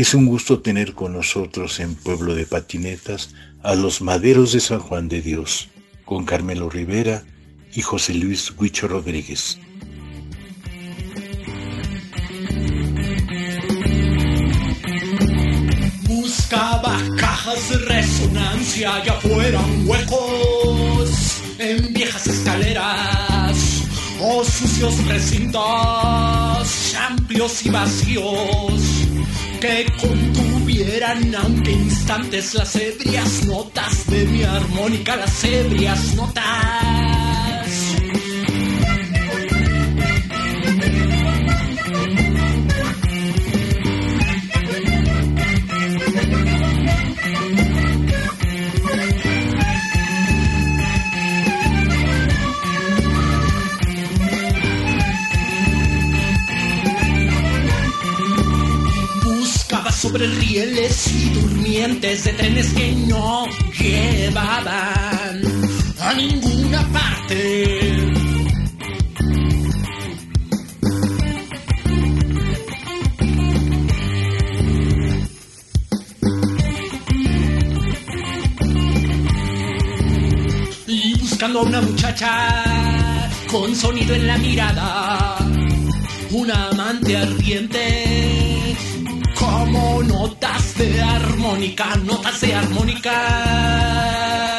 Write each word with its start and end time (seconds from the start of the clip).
Es 0.00 0.14
un 0.14 0.24
gusto 0.24 0.60
tener 0.60 0.94
con 0.94 1.12
nosotros 1.12 1.78
en 1.78 1.94
Pueblo 1.94 2.34
de 2.34 2.46
Patinetas 2.46 3.34
a 3.62 3.74
los 3.74 4.00
Maderos 4.00 4.52
de 4.54 4.60
San 4.60 4.78
Juan 4.78 5.10
de 5.10 5.20
Dios, 5.20 5.68
con 6.06 6.24
Carmelo 6.24 6.70
Rivera 6.70 7.22
y 7.74 7.82
José 7.82 8.14
Luis 8.14 8.50
Huicho 8.56 8.88
Rodríguez. 8.88 9.58
Buscaba 16.04 16.98
cajas 17.18 17.68
de 17.68 17.76
resonancia, 17.84 19.04
ya 19.04 19.12
fueran 19.20 19.86
huecos 19.86 21.42
en 21.58 21.92
viejas 21.92 22.26
escaleras 22.26 23.84
o 24.18 24.42
sucios 24.44 25.06
recintos, 25.06 26.94
amplios 26.94 27.66
y 27.66 27.68
vacíos 27.68 28.89
que 29.60 29.86
contuvieran 30.00 31.34
aunque 31.34 31.72
instantes 31.72 32.54
las 32.54 32.74
ebrias 32.76 33.44
notas 33.44 34.06
de 34.06 34.24
mi 34.24 34.42
armónica, 34.42 35.16
las 35.16 35.44
ebrias 35.44 36.14
notas. 36.14 37.19
Rieles 60.26 61.06
y 61.14 61.30
durmientes 61.30 62.24
de 62.24 62.32
trenes 62.34 62.72
que 62.74 62.92
no 62.92 63.46
llevaban 63.78 65.40
a 65.98 66.14
ninguna 66.14 66.86
parte. 66.92 68.06
Y 80.86 81.14
buscando 81.18 81.60
a 81.60 81.62
una 81.62 81.80
muchacha 81.80 83.30
con 83.50 83.74
sonido 83.74 84.14
en 84.14 84.26
la 84.26 84.36
mirada, 84.36 85.38
una 86.30 86.68
amante 86.68 87.16
ardiente 87.16 88.39
como 89.72 90.02
notas 90.02 90.74
de 90.76 91.00
armónica, 91.00 91.96
notas 91.96 92.40
de 92.40 92.54
armónica. 92.54 94.49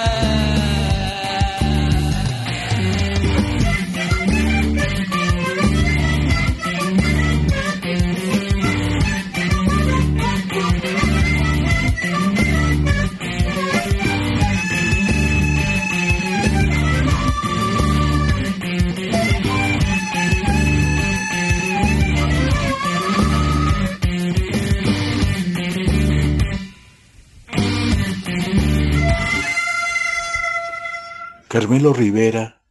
Carmelo 31.62 31.94
Rivera 31.94 32.64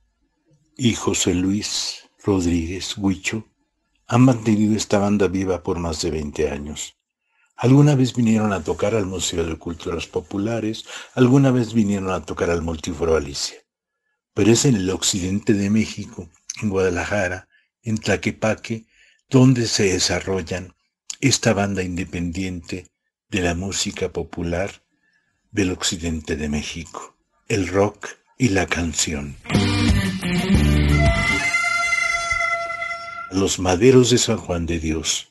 y 0.76 0.94
José 0.94 1.32
Luis 1.32 2.10
Rodríguez 2.24 2.98
Huicho 2.98 3.46
han 4.08 4.22
mantenido 4.22 4.74
esta 4.74 4.98
banda 4.98 5.28
viva 5.28 5.62
por 5.62 5.78
más 5.78 6.02
de 6.02 6.10
20 6.10 6.50
años. 6.50 6.96
Alguna 7.54 7.94
vez 7.94 8.16
vinieron 8.16 8.52
a 8.52 8.64
tocar 8.64 8.96
al 8.96 9.06
Museo 9.06 9.46
de 9.46 9.56
Culturas 9.58 10.08
Populares, 10.08 10.86
alguna 11.14 11.52
vez 11.52 11.72
vinieron 11.72 12.10
a 12.10 12.24
tocar 12.24 12.50
al 12.50 12.62
Multiforo 12.62 13.14
Alicia. 13.14 13.58
Pero 14.34 14.50
es 14.50 14.64
en 14.64 14.74
el 14.74 14.90
occidente 14.90 15.52
de 15.52 15.70
México, 15.70 16.28
en 16.60 16.70
Guadalajara, 16.70 17.46
en 17.84 17.96
Tlaquepaque, 17.96 18.88
donde 19.28 19.68
se 19.68 19.84
desarrollan 19.84 20.74
esta 21.20 21.52
banda 21.52 21.84
independiente 21.84 22.90
de 23.28 23.40
la 23.40 23.54
música 23.54 24.08
popular 24.08 24.82
del 25.52 25.70
occidente 25.70 26.34
de 26.34 26.48
México, 26.48 27.16
el 27.46 27.68
rock 27.68 28.18
y 28.40 28.48
la 28.48 28.66
canción. 28.66 29.36
Los 33.30 33.58
maderos 33.58 34.08
de 34.08 34.16
San 34.16 34.38
Juan 34.38 34.64
de 34.64 34.80
Dios. 34.80 35.29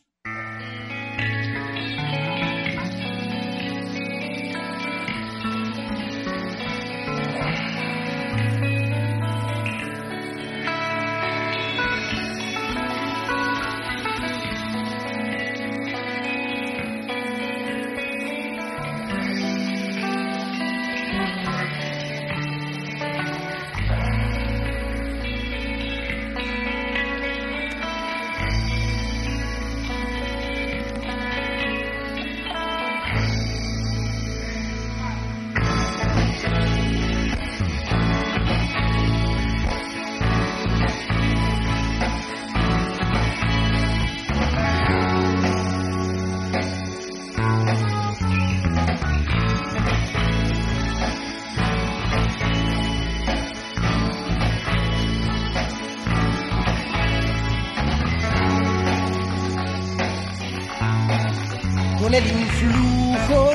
El 62.14 62.26
influjo 62.26 63.52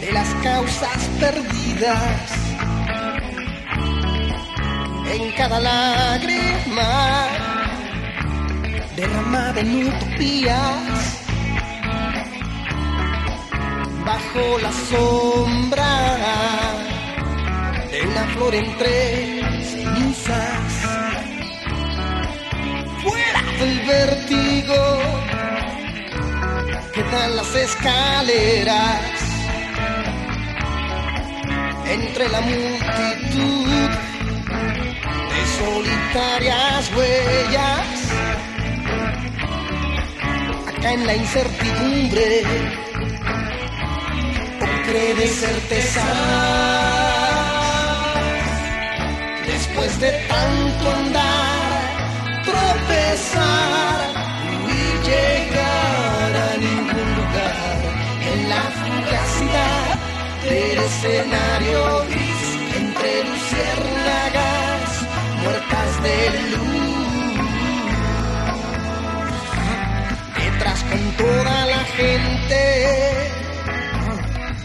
de 0.00 0.12
las 0.12 0.28
causas 0.42 1.10
perdidas 1.18 2.32
en 5.10 5.32
cada 5.32 5.58
lágrima 5.58 7.26
derramada 8.94 9.60
en 9.60 9.88
utopías 9.88 11.24
bajo 14.04 14.58
la 14.62 14.72
sombra 14.72 16.16
de 17.90 18.02
una 18.02 18.24
flor 18.34 18.54
entre 18.54 19.64
cenizas. 19.64 20.72
Fuera 23.02 23.42
del 23.58 23.80
vértigo 23.80 25.35
las 27.12 27.54
escaleras 27.54 29.00
entre 31.88 32.28
la 32.28 32.40
multitud 32.40 33.90
de 35.30 35.42
solitarias 35.58 36.92
huellas. 36.96 37.98
Acá 40.68 40.92
en 40.92 41.06
la 41.06 41.14
incertidumbre 41.14 42.42
cree 44.86 45.28
certeza. 45.28 46.04
Después 49.46 50.00
de 50.00 50.10
tanto 50.28 50.90
andar, 50.90 52.42
tropezar 52.44 53.85
del 60.48 60.78
escenario 60.78 62.04
gris 62.08 62.48
entre 62.76 63.24
luciérnagas 63.24 64.88
muertas 65.42 66.02
de 66.02 66.18
luz. 66.50 66.96
Detrás 70.38 70.84
con 70.84 71.02
toda 71.22 71.66
la 71.66 71.82
gente 71.98 72.60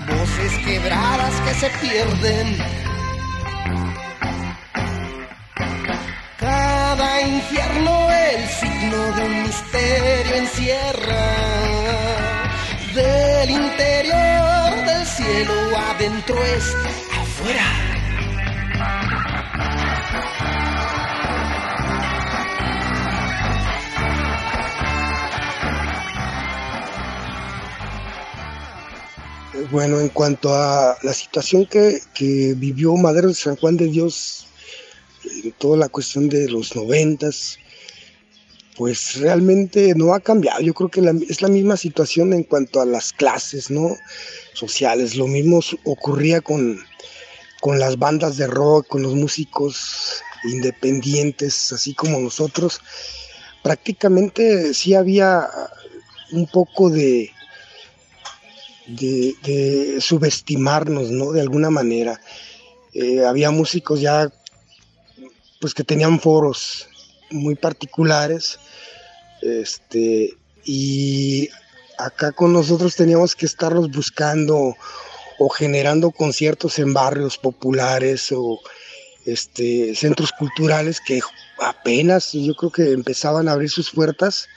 voces 0.08 0.54
quebradas 0.66 1.36
que 1.46 1.54
se 1.62 1.70
pierden. 1.82 2.48
Cada 6.40 7.22
infierno 7.22 8.10
el 8.12 8.48
signo 8.48 9.12
de 9.16 9.22
un 9.24 9.44
misterio 9.44 10.36
encierra. 10.36 11.26
Del 12.94 13.50
interior 13.50 14.61
cielo 15.16 15.54
adentro 15.78 16.42
es 16.44 16.74
afuera. 17.18 17.66
Bueno, 29.70 30.00
en 30.00 30.10
cuanto 30.10 30.54
a 30.54 30.98
la 31.04 31.14
situación 31.14 31.66
que, 31.66 32.02
vivió 32.56 32.96
Madero 32.96 33.28
de 33.28 33.34
San 33.34 33.56
Juan 33.58 33.78
de 33.78 33.88
Dios 33.88 34.48
en 35.44 35.52
toda 35.54 35.78
la 35.78 35.90
cuestión 35.90 36.30
de 36.30 36.50
los 36.50 36.76
noventas, 36.76 37.58
pues 38.78 39.16
realmente 39.16 39.94
no 39.96 40.14
ha 40.14 40.20
cambiado. 40.20 40.62
Yo 40.62 40.74
creo 40.74 40.90
que 40.90 41.02
es 41.30 41.42
la 41.42 41.50
misma 41.50 41.78
situación 41.78 42.34
en 42.34 42.44
cuanto 42.44 42.82
a 42.82 42.86
las 42.86 43.14
clases 43.14 43.70
¿no? 43.70 43.98
sociales. 44.54 45.16
Lo 45.16 45.28
mismo 45.28 45.60
ocurría 45.84 46.42
con, 46.42 46.80
con 47.60 47.80
las 47.80 47.98
bandas 47.98 48.38
de 48.38 48.48
rock, 48.48 48.88
con 48.88 49.02
los 49.04 49.14
músicos 49.16 50.22
independientes, 50.44 51.72
así 51.72 51.94
como 51.94 52.20
nosotros. 52.20 52.82
Prácticamente 53.64 54.74
sí 54.74 54.96
había 54.96 55.48
un 56.32 56.48
poco 56.48 56.90
de, 56.90 57.30
de, 58.88 59.98
subestimarnos, 60.00 61.12
¿no? 61.12 61.32
De 61.32 61.42
alguna 61.42 61.70
manera. 61.70 62.20
Eh, 62.94 63.24
había 63.26 63.52
músicos 63.52 64.02
ya, 64.02 64.32
pues 65.60 65.74
que 65.74 65.84
tenían 65.84 66.20
foros 66.20 66.88
muy 67.32 67.56
particulares, 67.56 68.60
este, 69.42 70.38
y 70.64 71.50
acá 71.98 72.32
con 72.32 72.54
nosotros 72.54 72.96
teníamos 72.96 73.36
que 73.36 73.46
estarlos 73.46 73.90
buscando 73.90 74.76
o 75.40 75.50
generando 75.50 76.12
conciertos 76.12 76.78
en 76.80 76.94
barrios 76.94 77.38
populares 77.38 78.32
o 78.32 78.60
este, 79.26 79.96
centros 79.96 80.32
culturales 80.32 81.00
que 81.00 81.20
apenas 81.60 82.32
yo 82.34 82.56
creo 82.56 82.72
que 82.72 82.92
empezaban 82.92 83.48
a 83.48 83.54
abrir 83.54 83.70
sus 83.70 83.92
puertas 83.92 84.48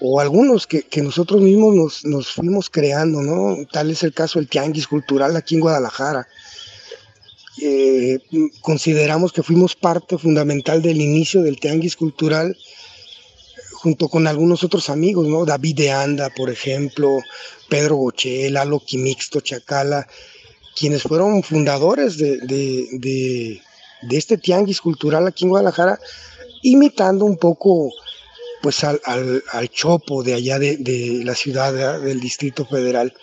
o 0.00 0.20
algunos 0.20 0.66
que, 0.66 0.86
nosotros 1.02 1.40
mismos 1.42 2.04
nos, 2.04 2.32
fuimos 2.32 2.70
creando, 2.70 3.20
¿no? 3.20 3.66
Tal 3.70 3.90
es 3.90 4.02
el 4.02 4.14
caso 4.14 4.38
del 4.38 4.48
Tianguis 4.48 4.86
Cultural 4.86 5.36
aquí 5.36 5.56
en 5.56 5.60
Guadalajara. 5.60 6.26
Eh, 7.58 8.18
consideramos 8.60 9.32
que 9.32 9.42
fuimos 9.42 9.74
parte 9.74 10.18
fundamental 10.18 10.82
del 10.82 11.00
inicio 11.00 11.42
del 11.42 11.58
Tianguis 11.58 11.96
Cultural 11.96 12.56
junto 13.72 14.08
con 14.08 14.26
algunos 14.26 14.62
otros 14.62 14.90
amigos, 14.90 15.26
¿no? 15.26 15.44
David 15.44 15.76
de 15.76 15.90
Anda, 15.90 16.30
por 16.36 16.50
ejemplo, 16.50 17.18
Pedro 17.68 17.96
Gochel, 17.96 18.54
Lalo 18.54 18.80
Quimixto, 18.80 19.40
Chacala, 19.40 20.06
quienes 20.76 21.02
fueron 21.02 21.42
fundadores 21.42 22.18
de, 22.18 22.38
de 24.02 24.16
este 24.16 24.38
Tianguis 24.38 24.80
Cultural 24.80 25.26
aquí 25.26 25.44
en 25.44 25.50
Guadalajara, 25.50 25.98
imitando 26.62 27.24
un 27.24 27.36
poco 27.36 27.90
pues 28.62 28.84
al, 28.84 29.00
al, 29.52 29.70
chopo 29.70 30.22
de 30.22 30.34
allá 30.34 30.58
de, 30.58 31.22
la 31.24 31.34
ciudad 31.34 32.00
del 32.00 32.20
Distrito 32.20 32.66
Federal. 32.66 33.14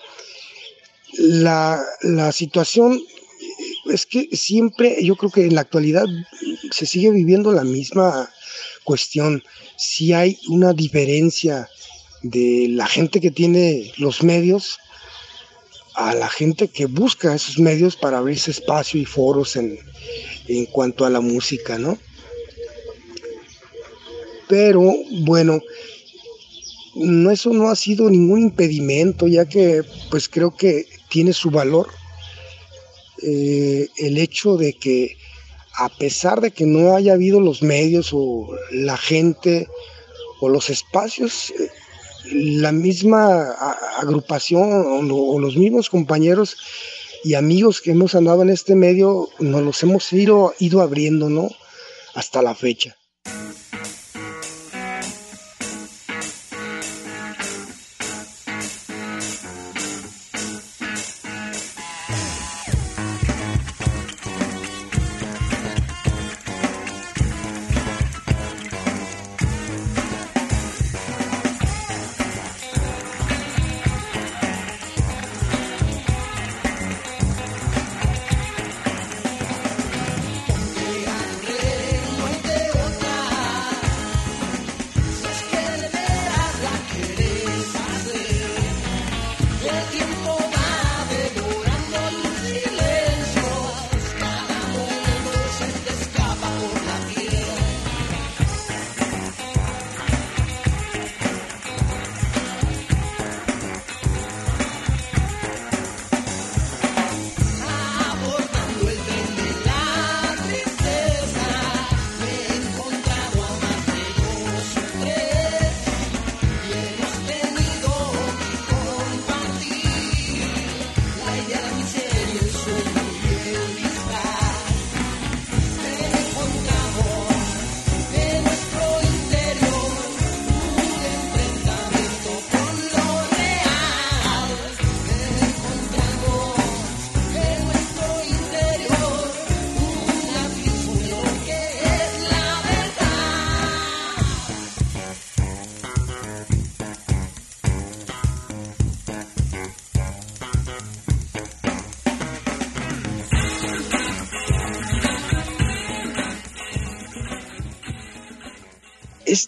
La, 1.18 1.84
situación 2.32 3.00
es 3.92 4.06
que 4.06 4.30
siempre, 4.36 5.04
yo 5.04 5.16
creo 5.16 5.32
que 5.32 5.46
en 5.46 5.56
la 5.56 5.62
actualidad 5.62 6.06
se 6.72 6.86
sigue 6.86 7.12
viviendo 7.12 7.52
la 7.52 7.64
misma 7.64 8.30
cuestión. 8.84 9.44
Si 9.78 10.14
hay 10.14 10.40
una 10.50 10.74
diferencia 10.74 11.70
de 12.24 12.68
la 12.70 12.88
gente 12.88 13.20
que 13.20 13.32
tiene 13.32 13.92
los 13.98 14.24
medios 14.24 14.80
a 15.96 16.14
la 16.14 16.30
gente 16.30 16.68
que 16.68 16.86
busca 16.86 17.34
esos 17.34 17.58
medios 17.58 17.96
para 17.96 18.20
abrirse 18.20 18.52
espacio 18.52 19.02
y 19.02 19.06
foros 19.06 19.56
en, 19.56 19.80
en 20.48 20.66
cuanto 20.68 21.06
a 21.06 21.10
la 21.10 21.22
música, 21.22 21.80
¿no? 21.80 21.98
pero 24.48 24.82
bueno, 25.22 25.62
no, 26.96 27.32
eso 27.32 27.54
no 27.54 27.70
ha 27.70 27.76
sido 27.76 28.10
ningún 28.10 28.42
impedimento, 28.42 29.28
ya 29.28 29.46
que 29.46 29.82
pues 30.10 30.28
creo 30.30 30.56
que 30.56 30.86
tiene 31.10 31.34
su 31.34 31.52
valor 31.52 31.90
eh, 33.24 33.88
el 33.98 34.18
hecho 34.18 34.58
de 34.58 34.74
que 34.74 35.18
a 35.78 35.90
pesar 35.90 36.42
de 36.42 36.52
que 36.52 36.66
no 36.66 36.96
haya 36.96 37.14
habido 37.14 37.40
los 37.40 37.62
medios 37.62 38.10
o 38.12 38.50
la 38.72 38.98
gente 38.98 39.68
o 40.40 40.50
los 40.50 40.70
espacios, 40.70 41.52
eh, 41.52 41.70
la 42.32 42.72
misma 42.72 43.52
agrupación 44.00 45.12
o, 45.12 45.40
los 45.40 45.56
mismos 45.56 45.90
compañeros 45.90 46.58
y 47.24 47.36
amigos 47.36 47.82
que 47.82 47.92
hemos 47.92 48.16
andado 48.16 48.42
en 48.42 48.50
este 48.50 48.76
medio 48.76 49.30
nos 49.40 49.62
los 49.62 49.82
hemos 49.84 50.12
ido, 50.14 50.54
ido 50.60 50.82
abriendo, 50.82 51.30
¿no? 51.30 51.50
Hasta 52.16 52.42
la 52.42 52.56
fecha. 52.56 52.98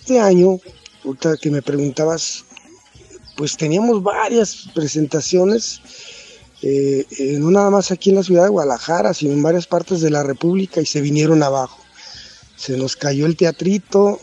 Este 0.10 0.22
año, 0.22 0.60
ahorita 1.06 1.38
que 1.38 1.52
me 1.52 1.62
preguntabas, 1.62 2.44
pues 3.38 3.56
teníamos 3.56 4.02
varias 4.02 4.68
presentaciones, 4.74 5.82
eh, 6.64 7.06
eh, 7.20 7.38
no 7.38 7.52
nada 7.52 7.70
más 7.70 7.92
aquí 7.92 8.10
en 8.10 8.16
la 8.16 8.24
ciudad 8.24 8.46
de 8.46 8.50
Guadalajara, 8.50 9.14
sino 9.14 9.34
en 9.34 9.44
varias 9.44 9.68
partes 9.68 10.02
de 10.02 10.10
la 10.10 10.24
República 10.24 10.82
y 10.82 10.88
se 10.88 11.02
vinieron 11.02 11.44
abajo. 11.44 11.78
Se 12.58 12.76
nos 12.76 12.96
cayó 12.96 13.28
el 13.28 13.38
teatrito, 13.38 14.20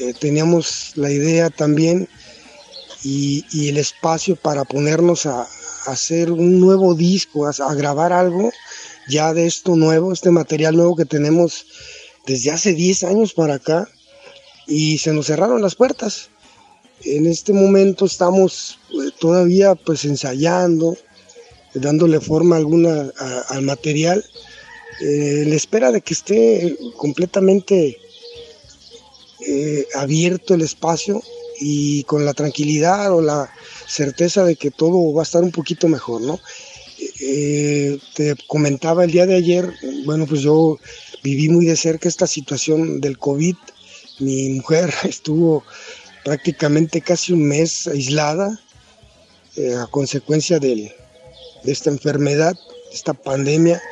eh, 0.00 0.14
teníamos 0.18 0.92
la 0.94 1.10
idea 1.10 1.50
también 1.50 2.08
y, 3.02 3.68
el 3.68 3.76
espacio 3.76 4.36
para 4.36 4.64
ponernos 4.64 5.26
a, 5.26 5.46
hacer 5.84 6.32
un 6.32 6.60
nuevo 6.60 6.94
disco, 6.94 7.46
a, 7.46 7.74
grabar 7.74 8.14
algo 8.14 8.50
ya 9.06 9.34
de 9.34 9.44
esto 9.44 9.76
nuevo, 9.76 10.14
este 10.14 10.30
material 10.30 10.76
nuevo 10.76 10.96
que 10.96 11.04
tenemos 11.04 11.66
desde 12.26 12.52
hace 12.52 12.72
10 12.72 13.04
años 13.04 13.34
para 13.34 13.56
acá 13.56 13.86
y 14.70 14.98
se 14.98 15.12
nos 15.12 15.26
cerraron 15.26 15.60
las 15.60 15.74
puertas. 15.74 16.30
En 17.04 17.26
este 17.26 17.52
momento 17.52 18.04
estamos 18.06 18.78
eh, 18.92 19.10
todavía 19.18 19.74
pues 19.74 20.04
ensayando, 20.04 20.96
dándole 21.74 22.20
forma 22.20 22.56
alguna 22.56 23.12
al 23.48 23.62
material, 23.62 24.24
eh, 25.02 25.42
en 25.42 25.50
la 25.50 25.56
espera 25.56 25.90
de 25.90 26.00
que 26.00 26.14
esté 26.14 26.78
completamente 26.96 27.98
eh, 29.46 29.86
abierto 29.96 30.54
el 30.54 30.62
espacio 30.62 31.20
y 31.58 32.04
con 32.04 32.24
la 32.24 32.34
tranquilidad 32.34 33.12
o 33.12 33.20
la 33.20 33.50
certeza 33.86 34.44
de 34.44 34.56
que 34.56 34.70
todo 34.70 35.12
va 35.12 35.22
a 35.22 35.24
estar 35.24 35.42
un 35.42 35.50
poquito 35.50 35.88
mejor, 35.88 36.22
¿no? 36.22 36.40
te 38.14 38.34
comentaba 38.46 39.04
el 39.04 39.10
día 39.10 39.26
de 39.26 39.34
ayer, 39.34 39.72
bueno, 40.04 40.26
pues 40.26 40.40
yo 40.42 40.78
viví 41.22 41.48
muy 41.48 41.66
de 41.66 41.76
cerca 41.76 42.08
esta 42.08 42.26
situación 42.26 43.00
del 43.00 43.18
COVID. 43.18 43.56
Mi 44.20 44.50
mujer 44.50 44.94
estuvo 45.04 45.64
prácticamente 46.24 47.00
casi 47.00 47.32
un 47.32 47.44
mes 47.48 47.86
aislada 47.86 48.58
eh, 49.56 49.74
a 49.74 49.86
consecuencia 49.86 50.58
de 50.58 50.94
esta 51.64 51.90
enfermedad, 51.90 52.54
de 52.54 52.94
esta 52.94 53.14
pandemia, 53.14 53.82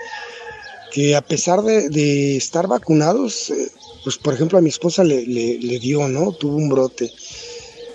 que 0.92 1.14
a 1.14 1.20
pesar 1.20 1.62
de, 1.62 2.36
estar 2.36 2.66
vacunados, 2.66 3.50
eh, 3.50 3.70
pues 4.04 4.16
por 4.16 4.34
ejemplo 4.34 4.58
a 4.58 4.62
mi 4.62 4.68
esposa 4.68 5.04
le, 5.04 5.78
dio, 5.80 6.08
¿no? 6.08 6.32
Tuvo 6.32 6.56
un 6.56 6.68
brote. 6.68 7.10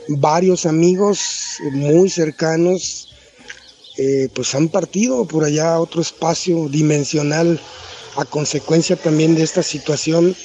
Varios 0.10 0.66
amigos 0.66 1.22
muy 1.72 2.10
cercanos 2.10 3.10
eh, 3.98 4.28
pues 4.34 4.54
han 4.56 4.70
partido 4.70 5.26
por 5.26 5.44
allá 5.44 5.74
a 5.74 5.80
otro 5.80 6.02
espacio 6.02 6.68
dimensional 6.68 7.60
a 8.18 8.26
consecuencia 8.26 8.96
también 8.96 9.36
de 9.36 9.44
esta 9.44 9.64
situación. 9.64 10.36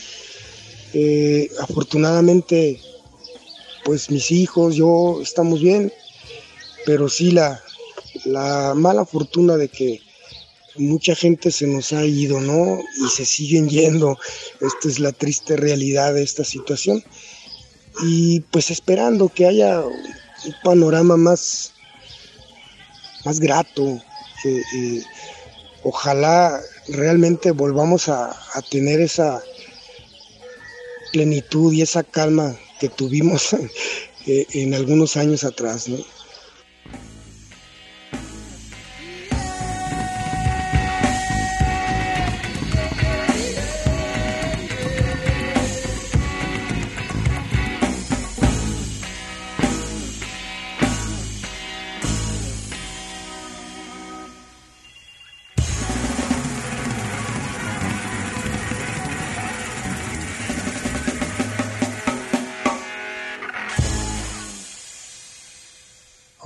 Afortunadamente 1.61 2.81
pues 3.89 4.11
mis 4.11 4.31
hijos, 4.33 4.77
yo 4.77 5.21
estamos 5.23 5.63
bien, 5.63 5.91
pero 6.85 7.09
sí 7.09 7.31
la, 7.31 7.63
la 8.27 8.75
mala 8.77 9.07
fortuna 9.07 9.57
de 9.57 9.69
que 9.69 10.03
mucha 10.77 11.15
gente 11.15 11.51
se 11.51 11.67
nos 11.67 11.95
ha 11.95 12.05
ido, 12.05 12.39
¿no? 12.39 12.79
Y 12.79 13.09
se 13.09 13.25
siguen 13.25 13.69
yendo. 13.71 14.19
Esta 14.61 14.89
es 14.89 14.99
la 14.99 15.13
triste 15.13 15.57
realidad 15.57 16.13
de 16.13 16.23
esta 16.23 16.45
situación. 16.45 17.03
Y 18.03 18.41
pues 18.41 18.71
esperando 18.71 19.31
que 19.31 19.47
haya 19.47 19.81
un 19.81 20.55
panorama 20.63 21.17
más, 21.17 21.73
más 23.25 23.41
grato. 23.41 24.01
ojalá 25.83 26.61
realmente 26.89 27.53
volvamos 27.53 28.09
a, 28.09 28.31
a 28.31 28.63
tener 28.71 29.01
esa 29.01 29.43
plenitud 31.13 31.73
y 31.73 31.83
esa 31.83 32.03
calma 32.03 32.57
que 32.81 32.89
tuvimos 32.89 33.53
eh, 34.27 34.47
en 34.53 34.75
algunos 34.75 35.17
años 35.17 35.45
atrás, 35.45 35.89
¿no? 35.89 35.99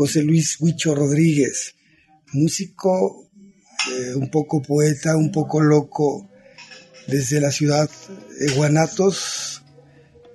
José 0.02 0.24
Luis 0.24 0.56
Huicho 0.58 0.96
Rodríguez, 0.96 1.76
músico, 2.32 3.30
eh, 3.88 4.16
un 4.16 4.32
poco 4.32 4.60
poeta, 4.60 5.16
un 5.16 5.30
poco 5.30 5.60
loco, 5.60 6.28
desde 7.06 7.40
la 7.40 7.52
ciudad 7.52 7.88
de 8.40 8.52
Guanatos, 8.52 9.62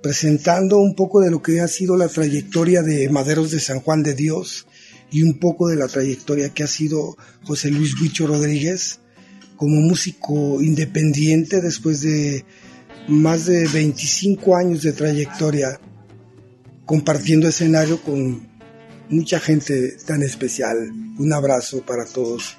presentando 0.02 0.78
un 0.78 0.94
poco 0.94 1.20
de 1.20 1.30
lo 1.30 1.42
que 1.42 1.60
ha 1.60 1.68
sido 1.68 1.98
la 1.98 2.08
trayectoria 2.08 2.80
de 2.80 3.10
Maderos 3.10 3.50
de 3.50 3.60
San 3.60 3.80
Juan 3.80 4.02
de 4.02 4.14
Dios 4.14 4.66
y 5.10 5.22
un 5.22 5.38
poco 5.38 5.68
de 5.68 5.76
la 5.76 5.86
trayectoria 5.86 6.48
que 6.48 6.62
ha 6.62 6.66
sido 6.66 7.18
José 7.42 7.70
Luis 7.70 7.92
Huicho 8.00 8.26
Rodríguez 8.26 9.00
como 9.58 9.82
músico 9.82 10.62
independiente 10.62 11.60
después 11.60 12.00
de 12.00 12.46
más 13.06 13.44
de 13.44 13.68
25 13.68 14.56
años 14.56 14.80
de 14.80 14.94
trayectoria 14.94 15.78
compartiendo 16.86 17.48
escenario 17.48 18.00
con 18.00 18.48
mucha 19.08 19.40
gente 19.40 19.96
tan 20.06 20.22
especial. 20.22 20.90
Un 21.18 21.32
abrazo 21.32 21.82
para 21.82 22.04
todos. 22.04 22.56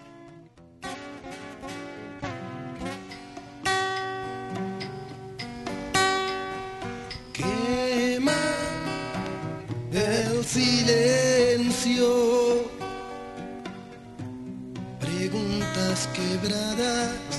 Quema 7.34 8.34
el 9.92 10.46
silencio. 10.46 12.10
Preguntas 15.00 16.10
quebradas 16.14 17.30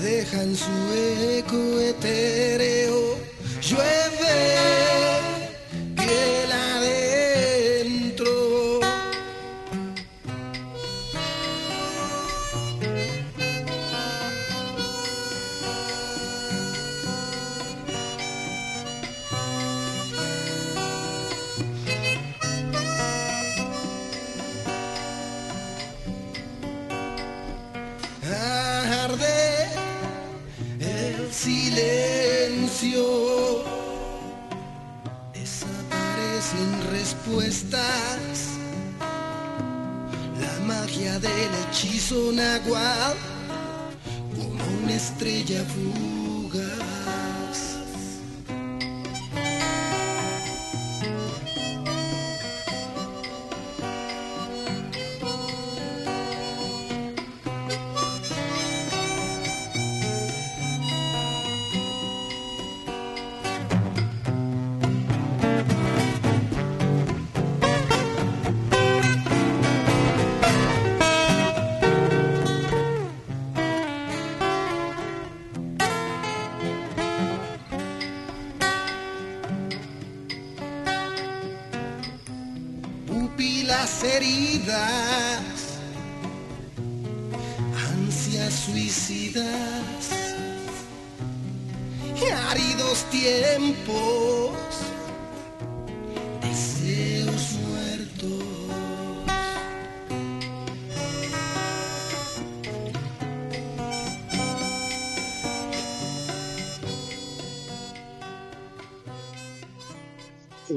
dejan 0.00 0.54
su 0.54 0.70
eco 0.94 1.80
etéreo. 1.80 3.16
Llueve. 3.62 3.97
Hechizo 42.08 42.32
nagual, 42.32 43.16
como 44.34 44.64
una 44.82 44.94
estrella 44.94 45.62
fugaz. 45.64 46.68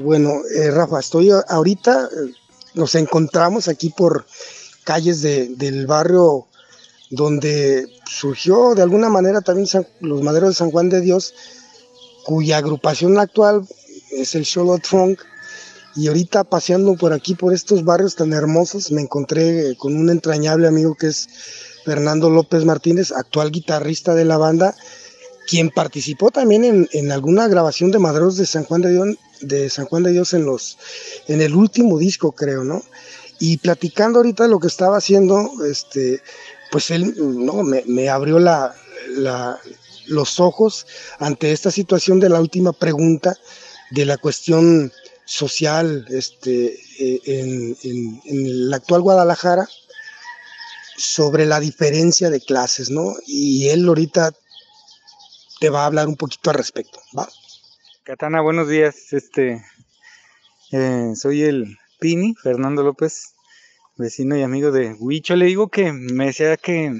Bueno, 0.02 0.42
eh, 0.54 0.70
Rafa, 0.70 1.00
estoy 1.00 1.30
ahorita, 1.30 2.08
eh, 2.10 2.32
nos 2.74 2.94
encontramos 2.94 3.68
aquí 3.68 3.90
por 3.90 4.26
calles 4.84 5.22
de- 5.22 5.48
del 5.56 5.86
barrio 5.86 6.46
donde 7.10 7.86
surgió 8.06 8.74
de 8.74 8.82
alguna 8.82 9.08
manera 9.10 9.42
también 9.42 9.68
los 10.00 10.22
maderos 10.22 10.50
de 10.50 10.54
San 10.54 10.70
Juan 10.70 10.88
de 10.88 11.00
Dios, 11.00 11.34
cuya 12.24 12.56
agrupación 12.56 13.18
actual 13.18 13.66
es 14.10 14.34
el 14.34 14.44
Charlotte 14.44 14.86
Funk. 14.86 15.20
Y 15.94 16.08
ahorita 16.08 16.44
paseando 16.44 16.94
por 16.96 17.12
aquí, 17.12 17.34
por 17.34 17.52
estos 17.52 17.84
barrios 17.84 18.16
tan 18.16 18.32
hermosos, 18.32 18.90
me 18.92 19.02
encontré 19.02 19.76
con 19.76 19.94
un 19.94 20.08
entrañable 20.08 20.66
amigo 20.66 20.94
que 20.94 21.08
es 21.08 21.28
Fernando 21.84 22.30
López 22.30 22.64
Martínez, 22.64 23.12
actual 23.12 23.50
guitarrista 23.50 24.14
de 24.14 24.24
la 24.24 24.38
banda, 24.38 24.74
quien 25.48 25.70
participó 25.70 26.30
también 26.30 26.64
en, 26.64 26.88
en 26.92 27.12
alguna 27.12 27.48
grabación 27.48 27.90
de 27.90 27.98
Maderos 27.98 28.36
de 28.36 28.46
San 28.46 28.64
Juan 28.64 28.82
de 28.82 28.90
Dios, 28.92 29.08
de 29.40 29.68
San 29.70 29.86
Juan 29.86 30.02
de 30.04 30.12
Dios 30.12 30.34
en 30.34 30.44
los, 30.44 30.78
en 31.28 31.40
el 31.42 31.54
último 31.54 31.98
disco, 31.98 32.32
creo, 32.32 32.64
¿no? 32.64 32.82
Y 33.40 33.56
platicando 33.56 34.18
ahorita 34.20 34.46
lo 34.46 34.60
que 34.60 34.68
estaba 34.68 34.96
haciendo, 34.98 35.50
este, 35.68 36.22
pues 36.70 36.90
él 36.90 37.14
no 37.18 37.62
me, 37.64 37.82
me 37.86 38.08
abrió 38.08 38.38
la, 38.38 38.74
la- 39.16 39.58
los 40.06 40.40
ojos 40.40 40.86
ante 41.18 41.52
esta 41.52 41.70
situación 41.70 42.18
de 42.20 42.28
la 42.28 42.40
última 42.40 42.72
pregunta 42.72 43.36
de 43.90 44.04
la 44.04 44.16
cuestión 44.18 44.92
social 45.24 46.04
este, 46.10 46.78
en, 46.98 47.76
en- 47.82 48.20
en 48.24 48.46
el 48.46 48.74
actual 48.74 49.02
Guadalajara 49.02 49.68
sobre 50.96 51.46
la 51.46 51.60
diferencia 51.60 52.30
de 52.30 52.40
clases, 52.40 52.90
¿no? 52.90 53.14
Y 53.26 53.68
él 53.68 53.86
ahorita 53.88 54.32
te 55.62 55.70
va 55.70 55.84
a 55.84 55.86
hablar 55.86 56.08
un 56.08 56.16
poquito 56.16 56.50
al 56.50 56.56
respecto, 56.56 56.98
¿va? 57.16 57.28
Katana, 58.02 58.40
buenos 58.40 58.68
días. 58.68 59.12
Este, 59.12 59.64
eh, 60.72 61.12
soy 61.14 61.44
el 61.44 61.78
Pini, 62.00 62.34
Fernando 62.34 62.82
López, 62.82 63.34
vecino 63.96 64.36
y 64.36 64.42
amigo 64.42 64.72
de 64.72 64.94
Huicho. 64.94 65.36
Le 65.36 65.46
digo 65.46 65.68
que 65.68 65.92
me 65.92 66.26
decía 66.26 66.56
que 66.56 66.98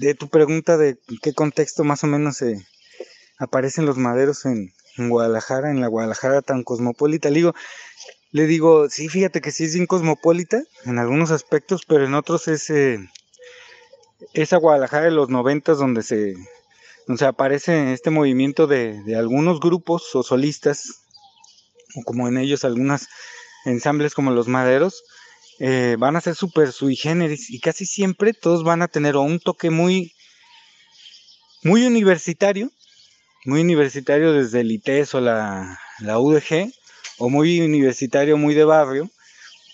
de 0.00 0.14
tu 0.16 0.28
pregunta 0.28 0.76
de 0.76 0.98
qué 1.22 1.32
contexto 1.32 1.84
más 1.84 2.02
o 2.02 2.08
menos 2.08 2.38
se 2.38 2.66
aparecen 3.38 3.86
los 3.86 3.96
maderos 3.96 4.44
en, 4.44 4.72
Guadalajara, 4.98 5.70
en 5.70 5.80
la 5.80 5.86
Guadalajara 5.86 6.42
tan 6.42 6.64
cosmopolita. 6.64 7.28
Le 7.28 7.36
digo, 7.36 7.54
le 8.32 8.46
digo, 8.48 8.90
sí, 8.90 9.08
fíjate 9.08 9.40
que 9.40 9.52
sí 9.52 9.66
es 9.66 9.74
bien 9.74 9.86
cosmopolita 9.86 10.64
en 10.84 10.98
algunos 10.98 11.30
aspectos, 11.30 11.82
pero 11.86 12.04
en 12.06 12.14
otros 12.14 12.48
es 12.48 12.70
eh, 12.70 12.98
esa 14.32 14.56
Guadalajara 14.56 15.04
de 15.04 15.10
los 15.12 15.28
noventas 15.28 15.78
donde 15.78 16.02
se 16.02 16.34
donde 17.10 17.18
se 17.18 17.26
aparece 17.26 17.92
este 17.92 18.10
movimiento 18.10 18.68
de, 18.68 19.02
algunos 19.18 19.58
grupos 19.58 20.14
o 20.14 20.22
solistas, 20.22 21.02
o 21.96 22.04
como 22.04 22.28
en 22.28 22.38
ellos 22.38 22.64
algunos 22.64 23.08
ensambles 23.64 24.14
como 24.14 24.30
los 24.30 24.46
maderos, 24.46 25.02
eh, 25.58 25.96
van 25.98 26.14
a 26.14 26.20
ser 26.20 26.36
súper 26.36 26.70
sui 26.70 26.94
generis 26.94 27.50
y 27.50 27.58
casi 27.58 27.84
siempre 27.84 28.32
todos 28.32 28.62
van 28.62 28.82
a 28.82 28.86
tener 28.86 29.16
o 29.16 29.22
un 29.22 29.40
toque 29.40 29.70
muy, 29.70 30.12
muy 31.64 31.84
universitario, 31.84 32.70
muy 33.44 33.62
universitario 33.62 34.32
desde 34.32 34.60
el 34.60 34.70
ITES 34.70 35.16
o 35.16 35.20
la, 35.20 35.80
la 35.98 36.20
UDG, 36.20 36.72
o 37.18 37.28
muy 37.28 37.60
universitario, 37.60 38.36
muy 38.36 38.54
de 38.54 38.64
barrio, 38.64 39.10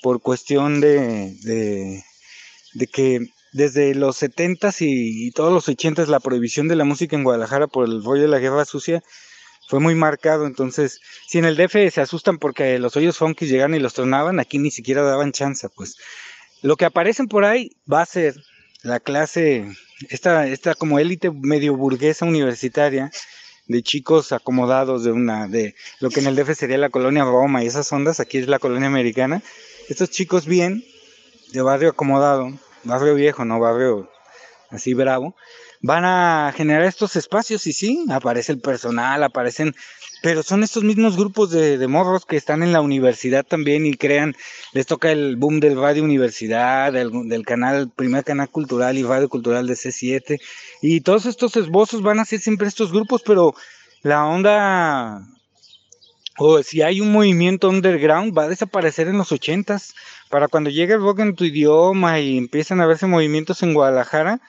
por 0.00 0.22
cuestión 0.22 0.80
de, 0.80 1.36
de, 1.42 2.02
de 2.72 2.86
que 2.86 3.28
desde 3.56 3.94
los 3.94 4.22
70s 4.22 4.76
y, 4.80 5.30
todos 5.30 5.52
los 5.52 5.66
80s 5.66 6.08
la 6.08 6.20
prohibición 6.20 6.68
de 6.68 6.76
la 6.76 6.84
música 6.84 7.16
en 7.16 7.24
Guadalajara 7.24 7.66
por 7.66 7.86
el 7.86 8.04
rollo 8.04 8.22
de 8.22 8.28
la 8.28 8.38
guerra 8.38 8.66
sucia 8.66 9.02
fue 9.66 9.80
muy 9.80 9.94
marcado. 9.94 10.46
Entonces, 10.46 11.00
si 11.26 11.38
en 11.38 11.46
el 11.46 11.56
DF 11.56 11.92
se 11.92 12.02
asustan 12.02 12.38
porque 12.38 12.78
los 12.78 12.96
hoyos 12.96 13.16
funky 13.16 13.46
llegaron 13.46 13.74
y 13.74 13.78
los 13.78 13.94
tronaban, 13.94 14.40
aquí 14.40 14.58
ni 14.58 14.70
siquiera 14.70 15.02
daban 15.02 15.32
chance. 15.32 15.68
Pues 15.70 15.96
lo 16.60 16.76
que 16.76 16.84
aparecen 16.84 17.28
por 17.28 17.46
ahí 17.46 17.70
va 17.90 18.02
a 18.02 18.06
ser 18.06 18.34
la 18.82 19.00
clase, 19.00 19.66
esta, 20.10 20.46
esta 20.46 20.74
como 20.74 20.98
élite 20.98 21.30
medio 21.30 21.74
burguesa 21.76 22.26
universitaria 22.26 23.10
de 23.68 23.82
chicos 23.82 24.32
acomodados 24.32 25.02
de 25.02 25.12
una, 25.12 25.48
de 25.48 25.74
lo 26.00 26.10
que 26.10 26.20
en 26.20 26.26
el 26.26 26.36
DF 26.36 26.54
sería 26.54 26.76
la 26.76 26.90
colonia 26.90 27.24
Roma 27.24 27.64
y 27.64 27.66
esas 27.66 27.90
ondas, 27.90 28.20
aquí 28.20 28.36
es 28.36 28.48
la 28.48 28.58
colonia 28.58 28.88
americana. 28.88 29.42
Estos 29.88 30.10
chicos 30.10 30.44
bien, 30.44 30.84
de 31.52 31.62
barrio 31.62 31.88
acomodado, 31.88 32.52
barrio 32.86 33.14
viejo, 33.14 33.44
no 33.44 33.60
barrio 33.60 34.10
así 34.70 34.94
bravo, 34.94 35.34
van 35.80 36.04
a 36.04 36.52
generar 36.56 36.82
estos 36.84 37.16
espacios 37.16 37.66
y 37.66 37.72
sí, 37.72 38.04
aparece 38.10 38.52
el 38.52 38.60
personal, 38.60 39.22
aparecen, 39.22 39.74
pero 40.22 40.42
son 40.42 40.62
estos 40.62 40.82
mismos 40.82 41.16
grupos 41.16 41.50
de, 41.50 41.86
morros 41.86 42.24
que 42.24 42.36
están 42.36 42.62
en 42.62 42.72
la 42.72 42.80
universidad 42.80 43.44
también 43.44 43.86
y 43.86 43.94
crean, 43.94 44.34
les 44.72 44.86
toca 44.86 45.12
el 45.12 45.36
boom 45.36 45.60
del 45.60 45.80
radio 45.80 46.02
universidad, 46.02 46.92
del, 46.92 47.28
del 47.28 47.44
canal, 47.44 47.90
primer 47.94 48.24
canal 48.24 48.48
cultural 48.48 48.98
y 48.98 49.02
radio 49.02 49.28
cultural 49.28 49.66
de 49.66 49.74
C7, 49.74 50.40
y 50.82 51.00
todos 51.02 51.26
estos 51.26 51.56
esbozos 51.56 52.02
van 52.02 52.18
a 52.18 52.24
ser 52.24 52.40
siempre 52.40 52.68
estos 52.68 52.92
grupos, 52.92 53.22
pero 53.24 53.54
la 54.02 54.26
onda 54.26 55.22
o 56.38 56.62
si 56.62 56.82
hay 56.82 57.00
un 57.00 57.12
movimiento 57.12 57.68
underground 57.68 58.36
va 58.36 58.44
a 58.44 58.48
desaparecer 58.48 59.08
en 59.08 59.18
los 59.18 59.32
ochentas. 59.32 59.94
Para 60.28 60.48
cuando 60.48 60.70
llegue 60.70 60.94
el 60.94 61.00
rock 61.00 61.20
en 61.20 61.34
tu 61.34 61.44
idioma 61.44 62.20
y 62.20 62.36
empiezan 62.36 62.80
a 62.80 62.86
verse 62.86 63.06
movimientos 63.06 63.62
en 63.62 63.74
Guadalajara, 63.74 64.40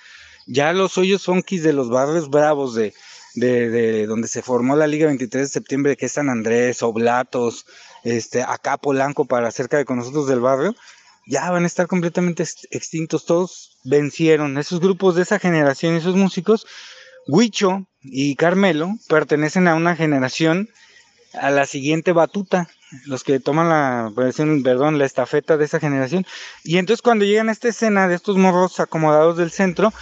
ya 0.47 0.73
los 0.73 0.97
hoyos 0.97 1.25
funkis 1.25 1.63
de 1.63 1.73
los 1.73 1.89
barrios 1.89 2.29
bravos 2.29 2.73
de, 2.73 2.93
de, 3.35 3.69
de 3.69 4.07
donde 4.07 4.27
se 4.27 4.41
formó 4.41 4.75
la 4.75 4.87
Liga 4.87 5.07
23 5.07 5.43
de 5.43 5.47
septiembre, 5.47 5.95
que 5.95 6.07
es 6.07 6.13
San 6.13 6.29
Andrés, 6.29 6.81
Oblatos, 6.81 7.65
este, 8.03 8.41
acá 8.41 8.77
Polanco 8.77 9.25
para 9.25 9.51
cerca 9.51 9.77
de 9.77 9.85
con 9.85 9.97
nosotros 9.97 10.27
del 10.27 10.39
barrio, 10.39 10.75
ya 11.27 11.51
van 11.51 11.63
a 11.63 11.67
estar 11.67 11.87
completamente 11.87 12.43
extintos. 12.71 13.25
Todos 13.25 13.77
vencieron. 13.83 14.57
Esos 14.57 14.79
grupos 14.79 15.15
de 15.15 15.23
esa 15.23 15.39
generación, 15.39 15.95
esos 15.95 16.15
músicos, 16.15 16.65
Huicho 17.27 17.85
y 18.01 18.35
Carmelo, 18.35 18.93
pertenecen 19.09 19.67
a 19.67 19.75
una 19.75 19.95
generación 19.95 20.69
a 21.33 21.51
la 21.51 21.65
siguiente 21.65 22.11
batuta, 22.11 22.69
los 23.05 23.23
que 23.23 23.39
toman 23.39 23.69
la, 23.69 24.11
perdón, 24.15 24.97
la 24.97 25.05
estafeta 25.05 25.57
de 25.57 25.65
esa 25.65 25.79
generación. 25.79 26.25
Y 26.63 26.77
entonces 26.77 27.01
cuando 27.01 27.25
llegan 27.25 27.49
a 27.49 27.51
esta 27.51 27.67
escena 27.67 28.07
de 28.07 28.15
estos 28.15 28.37
morros 28.37 28.79
acomodados 28.79 29.37
del 29.37 29.51
centro, 29.51 29.93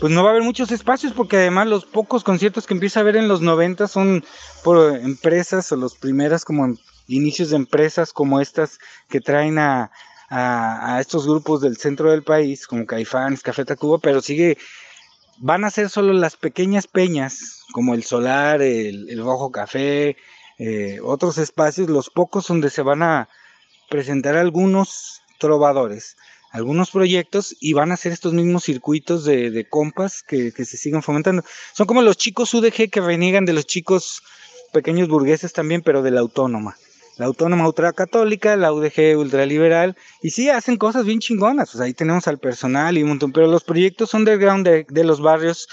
pues 0.00 0.12
no 0.12 0.22
va 0.22 0.30
a 0.30 0.32
haber 0.32 0.42
muchos 0.42 0.70
espacios 0.70 1.12
porque 1.12 1.36
además 1.36 1.66
los 1.66 1.84
pocos 1.84 2.24
conciertos 2.24 2.66
que 2.66 2.74
empieza 2.74 3.00
a 3.00 3.02
haber 3.02 3.16
en 3.16 3.28
los 3.28 3.40
90 3.40 3.88
son 3.88 4.24
por 4.62 4.96
empresas 4.96 5.70
o 5.72 5.76
los 5.76 5.96
primeras 5.96 6.44
como 6.44 6.76
inicios 7.06 7.50
de 7.50 7.56
empresas 7.56 8.12
como 8.12 8.40
estas 8.40 8.78
que 9.08 9.20
traen 9.20 9.58
a, 9.58 9.90
a, 10.28 10.98
estos 11.00 11.26
grupos 11.26 11.60
del 11.60 11.76
centro 11.76 12.10
del 12.10 12.22
país, 12.22 12.66
como 12.66 12.86
Caifanes, 12.86 13.42
Café 13.42 13.64
Tacuba, 13.64 13.98
pero 13.98 14.20
sigue 14.20 14.58
van 15.38 15.64
a 15.64 15.70
ser 15.70 15.90
solo 15.90 16.12
las 16.12 16.36
pequeñas 16.36 16.86
peñas, 16.86 17.62
como 17.72 17.94
el 17.94 18.04
Solar, 18.04 18.62
el 18.62 19.20
Rojo 19.22 19.50
Café, 19.50 20.16
eh, 20.58 21.00
otros 21.02 21.38
espacios, 21.38 21.88
los 21.88 22.10
pocos 22.10 22.46
donde 22.46 22.70
se 22.70 22.82
van 22.82 23.02
a 23.02 23.28
presentar 23.90 24.36
algunos 24.36 25.22
trovadores, 25.38 26.16
algunos 26.52 26.90
proyectos 26.90 27.56
y 27.60 27.72
van 27.72 27.90
a 27.92 27.96
ser 27.96 28.12
estos 28.12 28.32
mismos 28.32 28.64
circuitos 28.64 29.24
de, 29.24 29.66
compas 29.68 30.22
que, 30.22 30.52
se 30.52 30.76
siguen 30.76 31.02
fomentando. 31.02 31.42
Son 31.72 31.86
como 31.86 32.02
los 32.02 32.16
chicos 32.16 32.54
UDG 32.54 32.90
que 32.90 33.00
reniegan 33.00 33.44
de 33.44 33.52
los 33.52 33.66
chicos 33.66 34.22
pequeños 34.72 35.08
burgueses 35.08 35.52
también, 35.52 35.82
pero 35.82 36.02
de 36.02 36.12
la 36.12 36.20
autónoma. 36.20 36.76
La 37.16 37.26
autónoma 37.26 37.66
ultracatólica, 37.66 38.56
la 38.56 38.72
UDG 38.72 39.16
ultraliberal, 39.16 39.96
y 40.22 40.30
sí 40.30 40.50
hacen 40.50 40.76
cosas 40.76 41.04
bien 41.04 41.20
chingonas. 41.20 41.78
Ahí 41.80 41.94
tenemos 41.94 42.26
al 42.26 42.38
personal 42.38 42.98
y 42.98 43.02
un 43.02 43.10
montón, 43.10 43.32
pero 43.32 43.46
los 43.46 43.62
proyectos 43.62 44.14
underground 44.14 44.66
de, 44.66 44.86
de 44.88 45.04
los 45.04 45.20
barrios 45.20 45.68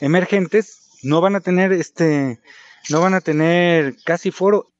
emergentes 0.00 0.98
no 1.02 1.20
van 1.20 1.36
a 1.36 1.40
tener 1.40 1.72
este 1.72 2.40
no 2.90 3.00
van 3.00 3.14
a 3.14 3.20
tener 3.20 3.96
casi 4.04 4.30
foro. 4.30 4.70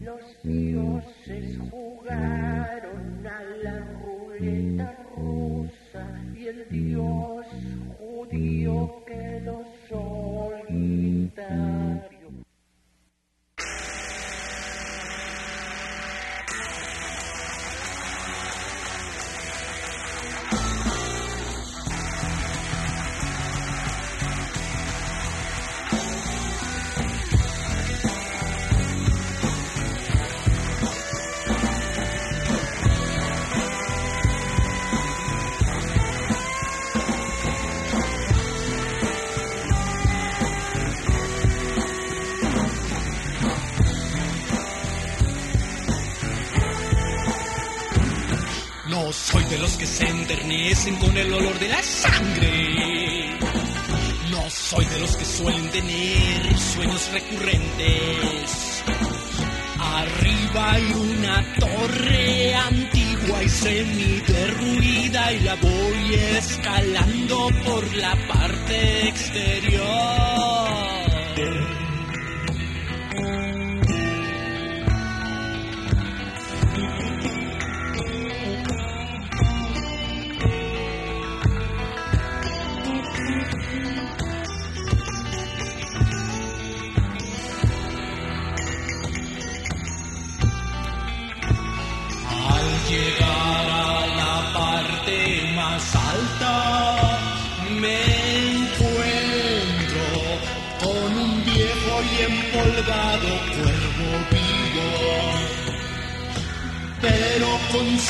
Los 0.00 0.42
dioses 0.42 1.58
jugaron 1.70 3.26
a 3.26 3.42
la 3.62 3.86
ruleta 4.02 4.99
con 50.80 51.14
el 51.14 51.30
olor 51.34 51.58
de 51.58 51.68
la 51.68 51.82
sangre. 51.82 53.36
No 54.30 54.48
soy 54.48 54.82
de 54.86 54.98
los 54.98 55.14
que 55.14 55.26
suelen 55.26 55.70
tener 55.70 56.58
sueños 56.58 57.10
recurrentes. 57.12 58.82
Arriba 59.78 60.72
hay 60.72 60.92
una 60.94 61.54
torre 61.58 62.54
antigua 62.54 63.42
y 63.44 63.48
semi-derruida 63.50 65.32
y 65.34 65.40
la 65.40 65.54
voy 65.56 66.14
escalando 66.14 67.50
por 67.62 67.96
la 67.96 68.16
parte 68.26 69.08
exterior. 69.08 70.59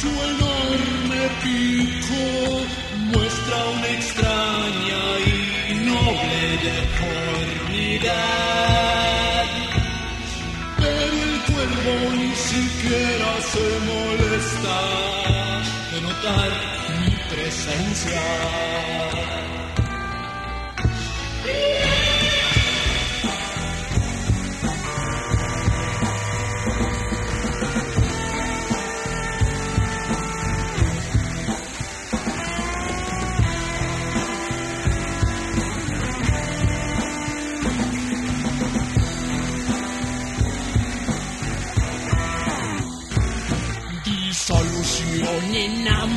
Su 0.00 0.10
enorme 0.32 1.22
pico 1.42 2.22
muestra 3.12 3.56
una 3.74 3.88
extraña 3.98 5.02
y 5.26 5.74
noble 5.90 6.42
deformidad. 6.70 8.18
Pero 10.76 11.16
el 11.28 11.36
cuervo 11.50 11.92
ni 12.20 12.32
siquiera 12.50 13.30
se 13.52 13.66
molesta 13.90 14.78
de 15.90 15.98
notar 16.06 16.50
mi 17.00 17.10
presencia. 17.34 18.22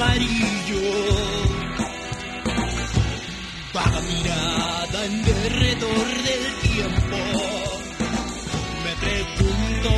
Amarillo. 0.01 0.81
Vaga 3.73 4.01
mirada 4.01 5.05
en 5.05 5.23
derredor 5.23 6.07
del 6.27 6.45
tiempo. 6.69 7.17
Me 8.83 8.93
pregunto, 9.05 9.91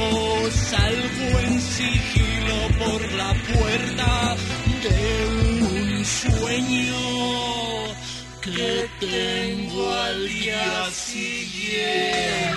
salgo 0.51 1.27
en 1.39 1.61
sigilo 1.61 2.57
por 2.79 3.01
la 3.13 3.31
puerta 3.53 4.35
de 4.83 4.97
un 5.61 6.05
sueño 6.05 7.03
que 8.41 8.89
tengo 8.99 9.83
al 9.93 10.27
día 10.27 10.91
siguiente. 10.91 12.53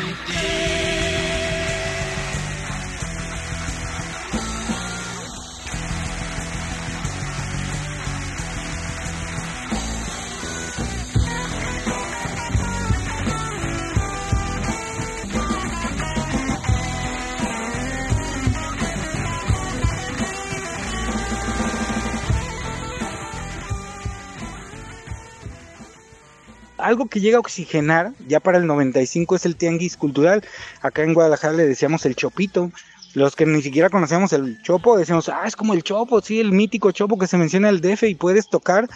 Algo 26.87 27.09
que 27.09 27.21
llega 27.21 27.39
a 27.39 27.41
oxigenar 27.41 28.13
ya 28.29 28.39
para 28.39 28.59
el 28.59 28.67
95 28.67 29.35
es 29.35 29.45
el 29.45 29.57
tianguis 29.57 29.97
cultural. 29.97 30.45
Acá 30.83 31.03
en 31.03 31.15
Guadalajara 31.15 31.53
le 31.53 31.67
decíamos 31.67 32.07
el 32.07 32.15
chopito. 32.15 32.71
Los 33.15 33.35
que 33.35 33.45
ni 33.45 33.61
siquiera 33.61 33.91
conocemos 33.91 34.33
el 34.33 34.63
chopo 34.63 34.97
decíamos, 34.97 35.29
ah, 35.29 35.43
es 35.47 35.57
como 35.57 35.75
el 35.75 35.83
chopo, 35.83 36.21
sí, 36.21 36.39
el 36.39 36.53
mítico 36.53 36.93
chopo 36.93 37.19
que 37.19 37.27
se 37.27 37.39
menciona 37.39 37.71
el 37.71 37.81
DF 37.81 38.05
y 38.05 38.15
puedes 38.15 38.49
tocar 38.49 38.89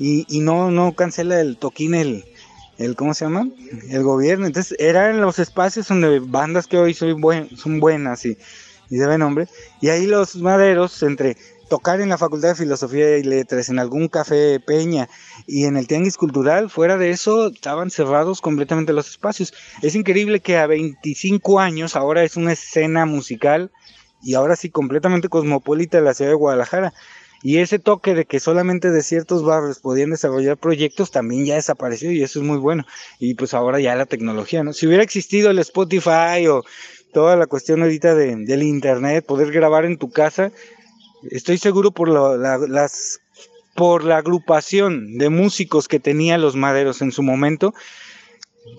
y, 0.00 0.24
no, 0.40 0.70
no 0.72 0.94
cancela 0.94 1.40
el 1.40 1.58
toquín 1.58 1.94
el, 1.94 2.24
el, 2.78 2.96
¿cómo 2.96 3.14
se 3.14 3.26
llama? 3.26 3.48
El 3.88 4.02
gobierno. 4.02 4.46
Entonces 4.46 4.76
eran 4.80 5.20
los 5.20 5.38
espacios 5.38 5.86
donde 5.86 6.18
bandas 6.18 6.66
que 6.66 6.78
hoy 6.78 6.92
son, 6.92 7.20
son 7.56 7.78
buenas 7.78 8.24
y, 8.24 8.36
y 8.90 8.96
deben 8.96 9.20
nombre. 9.20 9.46
Y 9.80 9.90
ahí 9.90 10.06
los 10.06 10.34
maderos 10.36 11.02
entre 11.04 11.36
tocar 11.68 12.00
en 12.00 12.08
la 12.08 12.18
Facultad 12.18 12.48
de 12.48 12.54
Filosofía 12.54 13.18
y 13.18 13.22
Letras, 13.22 13.68
en 13.68 13.78
algún 13.78 14.08
café 14.08 14.58
Peña 14.60 15.08
y 15.46 15.64
en 15.64 15.76
el 15.76 15.86
Tianguis 15.86 16.16
Cultural, 16.16 16.70
fuera 16.70 16.96
de 16.96 17.10
eso 17.10 17.48
estaban 17.48 17.90
cerrados 17.90 18.40
completamente 18.40 18.92
los 18.92 19.08
espacios. 19.08 19.52
Es 19.82 19.94
increíble 19.94 20.40
que 20.40 20.56
a 20.56 20.66
25 20.66 21.60
años 21.60 21.94
ahora 21.96 22.24
es 22.24 22.36
una 22.36 22.52
escena 22.52 23.06
musical 23.06 23.70
y 24.22 24.34
ahora 24.34 24.56
sí 24.56 24.70
completamente 24.70 25.28
cosmopolita 25.28 25.98
de 25.98 26.04
la 26.04 26.14
ciudad 26.14 26.30
de 26.32 26.36
Guadalajara. 26.36 26.92
Y 27.40 27.58
ese 27.58 27.78
toque 27.78 28.14
de 28.14 28.24
que 28.24 28.40
solamente 28.40 28.90
de 28.90 29.02
ciertos 29.02 29.44
barrios 29.44 29.78
podían 29.78 30.10
desarrollar 30.10 30.56
proyectos 30.56 31.12
también 31.12 31.46
ya 31.46 31.54
desapareció 31.54 32.10
y 32.10 32.22
eso 32.22 32.40
es 32.40 32.44
muy 32.44 32.58
bueno. 32.58 32.84
Y 33.20 33.34
pues 33.34 33.54
ahora 33.54 33.78
ya 33.78 33.94
la 33.94 34.06
tecnología, 34.06 34.64
¿no? 34.64 34.72
Si 34.72 34.88
hubiera 34.88 35.04
existido 35.04 35.50
el 35.50 35.60
Spotify 35.60 36.48
o 36.50 36.64
toda 37.12 37.36
la 37.36 37.46
cuestión 37.46 37.82
ahorita 37.82 38.16
de, 38.16 38.34
del 38.44 38.64
internet, 38.64 39.24
poder 39.24 39.52
grabar 39.52 39.84
en 39.84 39.98
tu 39.98 40.10
casa, 40.10 40.50
estoy 41.30 41.58
seguro 41.58 41.90
por 41.90 42.08
la, 42.08 42.36
la, 42.36 42.58
las 42.66 43.20
por 43.74 44.02
la 44.02 44.16
agrupación 44.16 45.18
de 45.18 45.28
músicos 45.28 45.86
que 45.86 46.00
tenía 46.00 46.36
los 46.36 46.56
maderos 46.56 47.00
en 47.00 47.12
su 47.12 47.22
momento, 47.22 47.74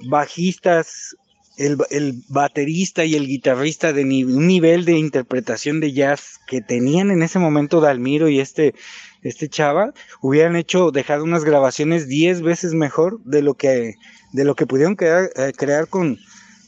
bajistas, 0.09 1.15
el, 1.57 1.77
el 1.89 2.21
baterista 2.27 3.05
y 3.05 3.15
el 3.15 3.25
guitarrista 3.25 3.93
de 3.93 4.03
un 4.03 4.45
nivel 4.45 4.83
de 4.83 4.97
interpretación 4.97 5.79
de 5.79 5.93
jazz 5.93 6.39
que 6.47 6.61
tenían 6.61 7.11
en 7.11 7.23
ese 7.23 7.39
momento 7.39 7.79
Dalmiro 7.79 8.27
y 8.27 8.41
este, 8.41 8.75
este 9.21 9.47
chava, 9.47 9.93
hubieran 10.21 10.57
hecho, 10.57 10.91
dejado 10.91 11.23
unas 11.23 11.45
grabaciones 11.45 12.09
10 12.09 12.41
veces 12.41 12.73
mejor 12.73 13.23
de 13.23 13.41
lo 13.41 13.53
que, 13.53 13.95
de 14.33 14.43
lo 14.43 14.55
que 14.55 14.67
pudieron 14.67 14.95
crear, 14.97 15.29
eh, 15.37 15.53
crear 15.55 15.87
con, 15.87 16.17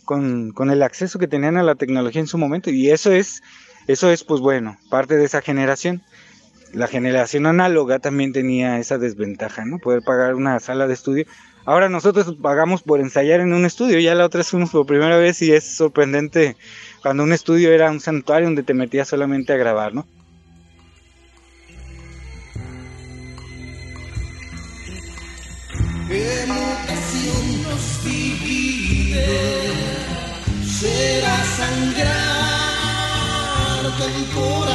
con 0.06 0.72
el 0.72 0.84
acceso 0.84 1.20
que 1.20 1.28
tenían 1.28 1.58
a 1.58 1.64
la 1.64 1.76
tecnología 1.76 2.22
en 2.22 2.28
su 2.28 2.38
momento. 2.38 2.70
Y 2.70 2.90
eso 2.90 3.12
es, 3.12 3.42
eso 3.88 4.12
es, 4.12 4.24
pues 4.24 4.42
bueno, 4.42 4.78
parte 4.90 5.18
de 5.18 5.26
esa 5.26 5.42
generación. 5.42 6.02
La 6.74 6.88
generación 6.88 7.46
análoga 7.46 8.00
también 8.00 8.32
tenía 8.32 8.80
esa 8.80 8.98
desventaja, 8.98 9.66
¿no? 9.66 9.78
Poder 9.80 10.02
pagar 10.04 10.36
una 10.36 10.60
sala 10.60 10.88
de 10.88 10.94
estudio. 10.94 11.26
Ahora 11.66 11.90
nosotros 11.90 12.36
pagamos 12.42 12.82
por 12.82 13.00
ensayar 13.00 13.40
en 13.40 13.54
un 13.54 13.66
estudio, 13.66 14.00
ya 14.00 14.16
la 14.16 14.26
otra 14.26 14.44
fuimos 14.44 14.72
por 14.72 14.86
primera 14.86 15.18
vez 15.18 15.42
y 15.42 15.52
es 15.52 15.64
sorprendente 15.64 16.56
cuando 17.04 17.24
un 17.24 17.34
estudio 17.34 17.72
era 17.72 17.92
un 17.92 18.00
santuario 18.00 18.48
donde 18.48 18.64
te 18.64 18.74
metías 18.74 19.08
solamente 19.08 19.54
a 19.54 19.58
grabar, 19.58 19.94
¿no? 19.94 20.08
¿Qué 26.08 26.46
mutación 26.48 27.64
nos 27.64 28.04
divide? 28.04 29.28
Será 30.66 31.44
sangrar 31.44 32.31
temporal. 34.12 34.72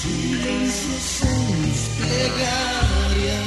Silencio 0.00 0.96
son 1.18 1.62
mis 1.62 1.82
plegarias, 1.98 3.46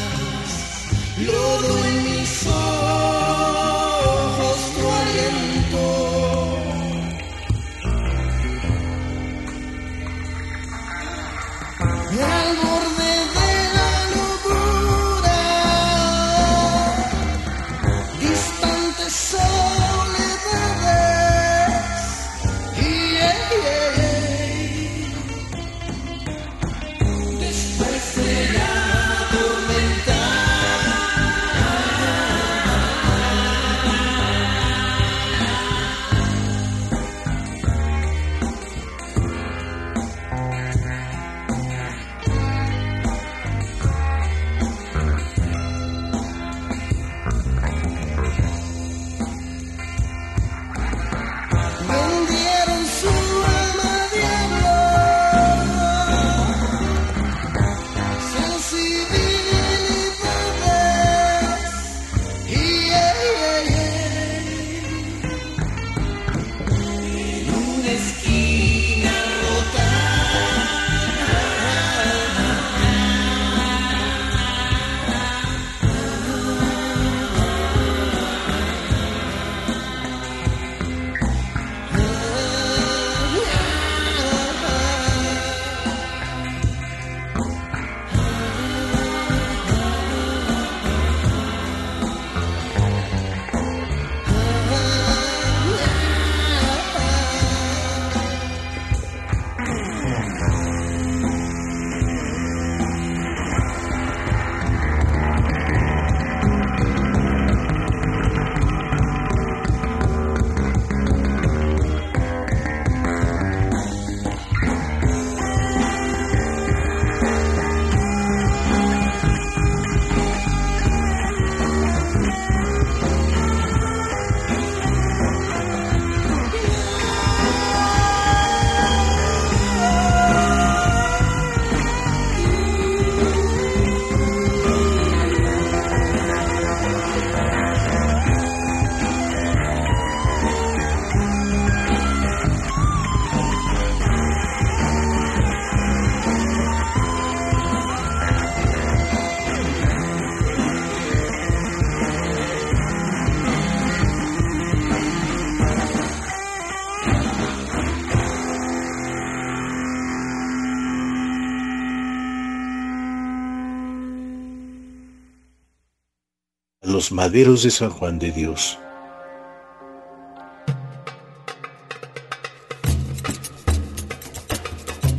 Maderos 167.11 167.63
de 167.63 167.71
San 167.71 167.89
Juan 167.89 168.19
de 168.19 168.31
Dios. 168.31 168.77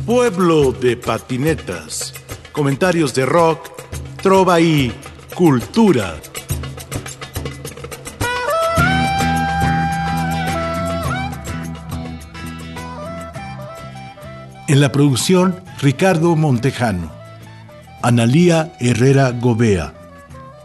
Pueblo 0.05 0.71
de 0.71 0.97
patinetas. 0.97 2.13
Comentarios 2.51 3.13
de 3.13 3.25
rock, 3.25 3.69
trova 4.21 4.59
y 4.59 4.93
cultura. 5.35 6.15
En 14.67 14.79
la 14.79 14.91
producción, 14.91 15.61
Ricardo 15.81 16.35
Montejano, 16.35 17.11
Analía 18.01 18.73
Herrera 18.79 19.31
Gobea, 19.31 19.93